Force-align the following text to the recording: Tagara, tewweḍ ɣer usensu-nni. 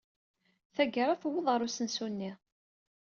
Tagara, 0.75 1.19
tewweḍ 1.21 1.45
ɣer 1.49 1.59
usensu-nni. 1.67 2.31